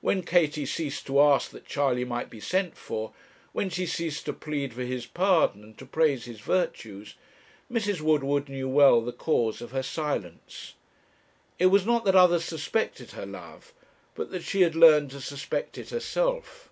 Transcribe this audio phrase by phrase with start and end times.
[0.00, 3.12] When Katie ceased to ask that Charley might be sent for,
[3.50, 7.16] when she ceased to plead for his pardon and to praise his virtues,
[7.68, 8.00] Mrs.
[8.00, 10.74] Woodward knew well the cause of her silence.
[11.58, 13.74] It was not that others suspected her love,
[14.14, 16.68] but that she had learned to suspect it herself.